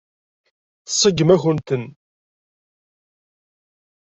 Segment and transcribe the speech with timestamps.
[0.87, 1.83] Tseggem-akent-ten.